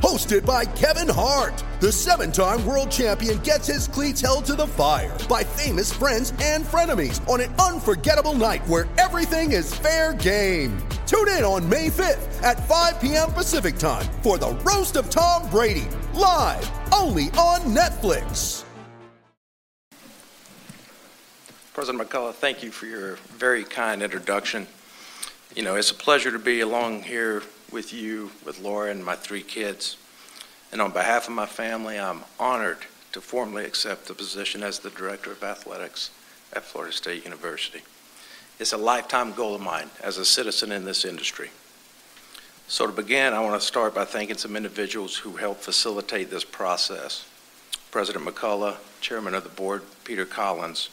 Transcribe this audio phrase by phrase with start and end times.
[0.00, 4.66] Hosted by Kevin Hart, the seven time world champion gets his cleats held to the
[4.66, 10.76] fire by famous friends and frenemies on an unforgettable night where everything is fair game.
[11.06, 13.32] Tune in on May 5th at 5 p.m.
[13.32, 18.64] Pacific time for the Roast of Tom Brady, live only on Netflix.
[21.72, 24.66] President McCullough, thank you for your very kind introduction.
[25.54, 27.42] You know, it's a pleasure to be along here
[27.76, 29.98] with you, with Laura and my three kids.
[30.72, 32.78] And on behalf of my family, I'm honored
[33.12, 36.10] to formally accept the position as the Director of Athletics
[36.54, 37.82] at Florida State University.
[38.58, 41.50] It's a lifetime goal of mine as a citizen in this industry.
[42.66, 46.44] So to begin, I want to start by thanking some individuals who helped facilitate this
[46.44, 47.28] process.
[47.90, 50.88] President McCullough, Chairman of the Board, Peter Collins,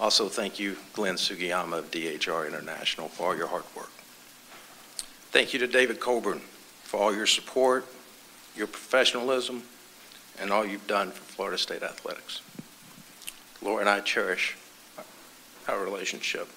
[0.00, 3.95] also, thank you, Glenn Sugiyama of DHR International, for all your hard work.
[5.36, 6.40] Thank you to David Coburn
[6.84, 7.84] for all your support,
[8.56, 9.64] your professionalism,
[10.40, 12.40] and all you've done for Florida State athletics.
[13.60, 14.56] Laura and I cherish
[15.68, 16.48] our relationship.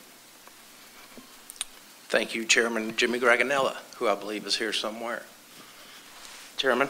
[2.08, 5.24] Thank you, Chairman Jimmy Draganella, who I believe is here somewhere.
[6.56, 6.88] Chairman,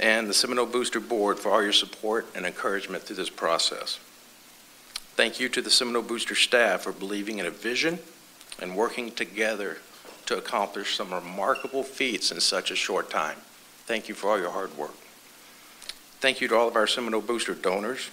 [0.00, 4.00] and the Seminole Booster Board for all your support and encouragement through this process.
[5.14, 8.00] Thank you to the Seminole Booster staff for believing in a vision
[8.60, 9.78] and working together
[10.26, 13.38] to accomplish some remarkable feats in such a short time.
[13.86, 14.94] Thank you for all your hard work.
[16.20, 18.10] Thank you to all of our Seminole Booster donors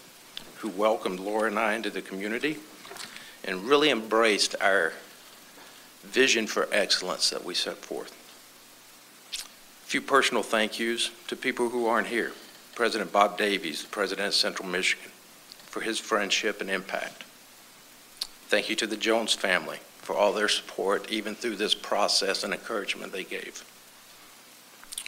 [0.57, 2.57] who welcomed Laura and I into the community
[3.43, 4.93] and really embraced our
[6.03, 8.11] vision for excellence that we set forth.
[9.83, 12.33] A few personal thank yous to people who aren't here.
[12.75, 15.11] President Bob Davies, the President of Central Michigan,
[15.65, 17.23] for his friendship and impact.
[18.47, 22.53] Thank you to the Jones family for all their support, even through this process and
[22.53, 23.63] encouragement they gave.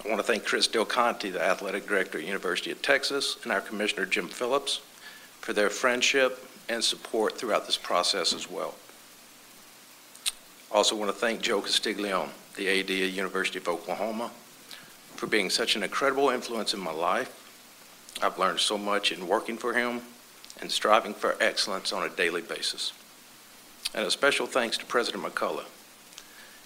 [0.03, 3.51] I want to thank Chris Del Conte, the athletic director at University of Texas, and
[3.51, 4.81] our commissioner Jim Phillips
[5.41, 8.75] for their friendship and support throughout this process as well.
[10.71, 14.31] Also want to thank Joe Castiglione, the AD at University of Oklahoma,
[15.15, 17.41] for being such an incredible influence in my life.
[18.21, 20.01] I've learned so much in working for him
[20.61, 22.93] and striving for excellence on a daily basis.
[23.95, 25.63] And a special thanks to President McCullough.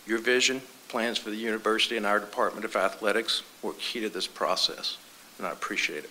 [0.07, 4.25] Your vision, plans for the university, and our Department of Athletics were key to this
[4.25, 4.97] process,
[5.37, 6.09] and I appreciate it.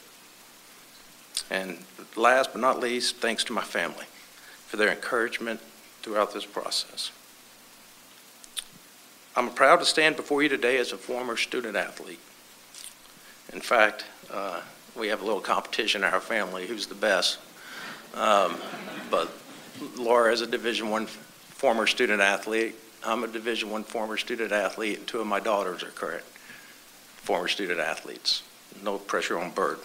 [1.50, 1.78] And
[2.14, 4.04] last but not least, thanks to my family
[4.68, 5.60] for their encouragement
[6.02, 7.10] throughout this process.
[9.34, 12.20] I'm proud to stand before you today as a former student athlete.
[13.52, 14.60] In fact, uh,
[14.96, 17.38] we have a little competition in our family who's the best.
[18.14, 18.56] Um,
[19.10, 19.32] but
[19.96, 22.74] Laura is a Division One former student athlete.
[23.04, 26.24] I'm a Division One former student athlete, and two of my daughters are current
[27.16, 28.42] former student athletes.
[28.82, 29.78] No pressure on Bird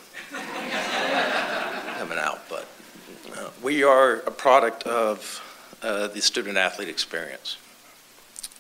[1.98, 2.68] coming out, but
[3.38, 5.42] uh, we are a product of
[5.82, 7.58] uh, the student athlete experience.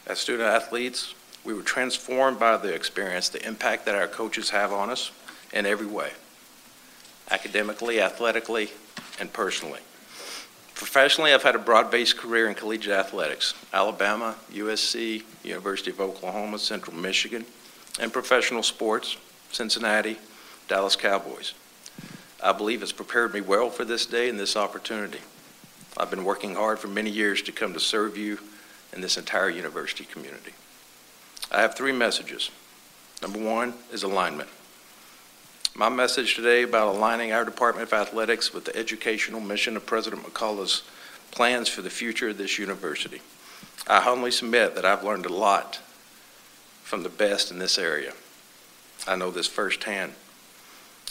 [0.05, 1.13] As student athletes,
[1.43, 5.11] we were transformed by the experience, the impact that our coaches have on us
[5.53, 6.11] in every way
[7.31, 8.69] academically, athletically,
[9.19, 9.79] and personally.
[10.83, 16.93] Professionally, I've had a broad-based career in collegiate athletics, Alabama, USC, University of Oklahoma, Central
[16.93, 17.45] Michigan,
[18.01, 19.15] and professional sports,
[19.53, 20.17] Cincinnati,
[20.67, 21.53] Dallas Cowboys.
[22.43, 25.21] I believe it's prepared me well for this day and this opportunity.
[25.95, 28.39] I've been working hard for many years to come to serve you
[28.91, 30.51] and this entire university community.
[31.49, 32.51] I have three messages.
[33.21, 34.49] Number one is alignment.
[35.75, 40.21] My message today about aligning our Department of Athletics with the educational mission of President
[40.21, 40.83] McCullough's
[41.31, 43.21] plans for the future of this university.
[43.87, 45.79] I humbly submit that I've learned a lot
[46.83, 48.13] from the best in this area.
[49.07, 50.13] I know this firsthand.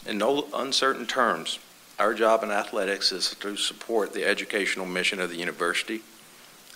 [0.06, 1.58] In no uncertain terms,
[1.98, 6.02] our job in athletics is to support the educational mission of the university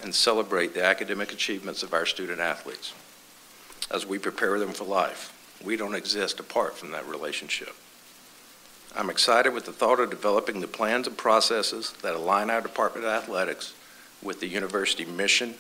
[0.03, 2.93] and celebrate the academic achievements of our student athletes
[3.93, 5.33] as we prepare them for life.
[5.65, 7.75] We don't exist apart from that relationship.
[8.95, 13.05] I'm excited with the thought of developing the plans and processes that align our Department
[13.05, 13.75] of Athletics
[14.23, 15.55] with the university mission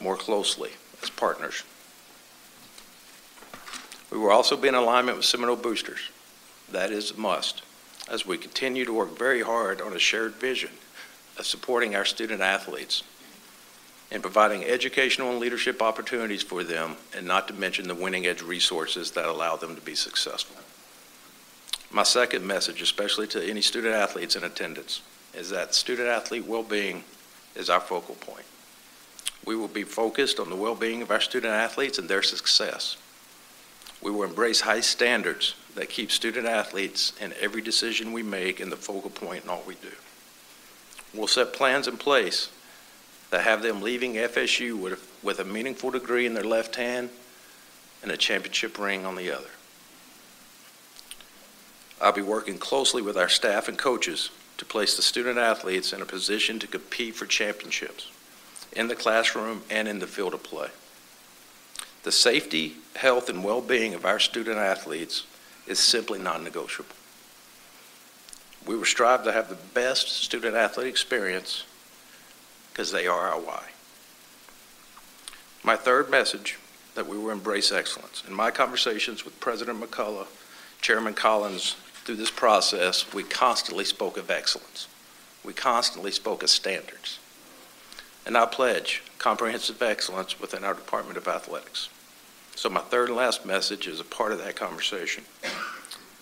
[0.00, 0.70] more closely
[1.02, 1.62] as partners.
[4.10, 6.10] We will also be in alignment with Seminole Boosters.
[6.70, 7.62] That is a must,
[8.08, 10.70] as we continue to work very hard on a shared vision
[11.38, 13.02] of supporting our student athletes
[14.14, 18.42] and providing educational and leadership opportunities for them, and not to mention the winning edge
[18.42, 20.56] resources that allow them to be successful.
[21.90, 25.02] My second message, especially to any student athletes in attendance,
[25.34, 27.02] is that student athlete well-being
[27.56, 28.46] is our focal point.
[29.44, 32.96] We will be focused on the well-being of our student athletes and their success.
[34.00, 38.70] We will embrace high standards that keep student athletes in every decision we make and
[38.70, 39.90] the focal point in all we do.
[41.12, 42.50] We'll set plans in place
[43.34, 47.10] that have them leaving FSU with, with a meaningful degree in their left hand
[48.00, 49.48] and a championship ring on the other.
[52.00, 56.00] I'll be working closely with our staff and coaches to place the student athletes in
[56.00, 58.08] a position to compete for championships
[58.70, 60.68] in the classroom and in the field of play.
[62.04, 65.26] The safety, health, and well-being of our student athletes
[65.66, 66.94] is simply non-negotiable.
[68.64, 71.64] We will strive to have the best student athlete experience
[72.74, 73.62] because they are our why.
[75.62, 76.58] My third message
[76.96, 78.24] that we will embrace excellence.
[78.26, 80.26] In my conversations with President McCullough,
[80.80, 84.88] Chairman Collins, through this process, we constantly spoke of excellence.
[85.44, 87.20] We constantly spoke of standards.
[88.26, 91.88] And I pledge comprehensive excellence within our Department of Athletics.
[92.56, 95.24] So my third and last message is a part of that conversation.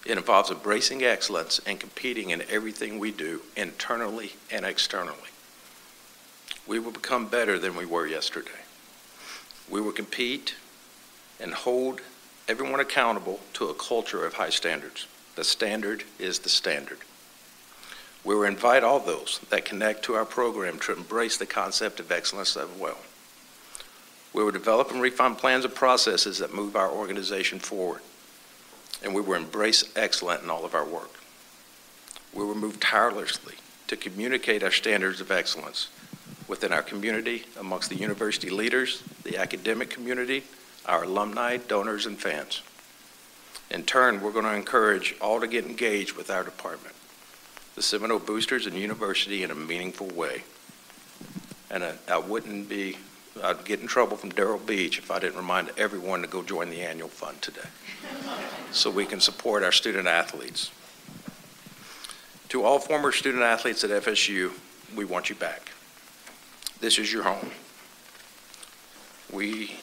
[0.04, 5.30] It involves embracing excellence and competing in everything we do, internally and externally.
[6.66, 8.50] We will become better than we were yesterday.
[9.68, 10.54] We will compete
[11.40, 12.00] and hold
[12.48, 15.06] everyone accountable to a culture of high standards.
[15.34, 16.98] The standard is the standard.
[18.24, 22.12] We will invite all those that connect to our program to embrace the concept of
[22.12, 22.98] excellence as well.
[24.32, 28.00] We will develop and refine plans and processes that move our organization forward,
[29.02, 31.10] and we will embrace excellence in all of our work.
[32.32, 33.56] We will move tirelessly
[33.88, 35.88] to communicate our standards of excellence
[36.52, 40.44] within our community, amongst the university leaders, the academic community,
[40.84, 42.60] our alumni, donors, and fans.
[43.70, 46.94] In turn, we're going to encourage all to get engaged with our department,
[47.74, 50.42] the Seminole Boosters and University in a meaningful way.
[51.70, 52.98] And I, I wouldn't be,
[53.42, 56.68] I'd get in trouble from Daryl Beach if I didn't remind everyone to go join
[56.68, 57.70] the annual fund today
[58.72, 60.70] so we can support our student athletes.
[62.50, 64.52] To all former student athletes at FSU,
[64.94, 65.70] we want you back.
[66.82, 67.52] This is your home.
[69.32, 69.76] We,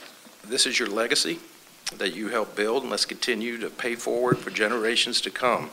[0.45, 1.39] this is your legacy
[1.95, 5.69] that you helped build, and let's continue to pay forward for generations to come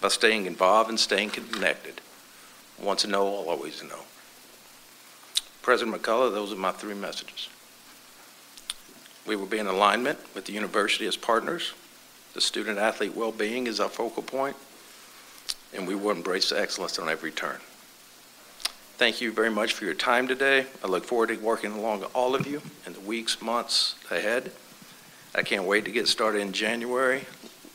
[0.00, 2.00] by staying involved and staying connected.
[2.82, 4.06] Once a Nole, always a Nole.
[5.62, 7.48] President McCullough, those are my three messages.
[9.24, 11.74] We will be in alignment with the university as partners.
[12.34, 14.56] The student athlete well-being is our focal point,
[15.72, 17.60] and we will embrace excellence on every turn.
[18.96, 20.64] Thank you very much for your time today.
[20.82, 24.52] I look forward to working along with all of you in the weeks, months ahead.
[25.34, 27.26] I can't wait to get started in January.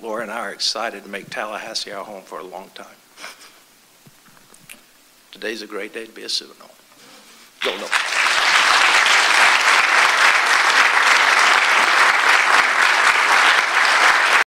[0.01, 2.88] Laura and I are excited to make Tallahassee our home for a long time.
[5.31, 6.71] Today's a great day to be a Seminole.
[7.59, 8.20] Go Noles.